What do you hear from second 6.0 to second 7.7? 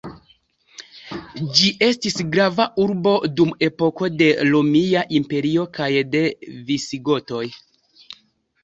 de visigotoj.